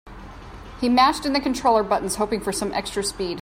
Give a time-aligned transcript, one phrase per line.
[0.79, 3.39] He mashed in the controller buttons, hoping for some extra speed.